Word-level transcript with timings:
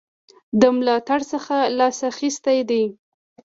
د 0.59 0.61
ملاتړ 0.75 1.19
څخه 1.31 1.55
لاس 1.77 1.97
اخیستی 2.11 2.59
دی. 2.69 2.83